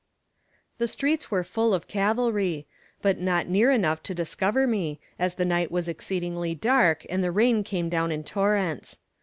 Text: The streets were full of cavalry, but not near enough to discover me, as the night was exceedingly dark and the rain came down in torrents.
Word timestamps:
The 0.79 0.87
streets 0.87 1.29
were 1.29 1.43
full 1.43 1.75
of 1.75 1.87
cavalry, 1.87 2.65
but 3.03 3.19
not 3.19 3.47
near 3.47 3.69
enough 3.69 4.01
to 4.01 4.15
discover 4.15 4.65
me, 4.65 4.99
as 5.19 5.35
the 5.35 5.45
night 5.45 5.69
was 5.69 5.87
exceedingly 5.87 6.55
dark 6.55 7.05
and 7.07 7.23
the 7.23 7.29
rain 7.29 7.63
came 7.63 7.87
down 7.87 8.11
in 8.11 8.23
torrents. 8.23 8.97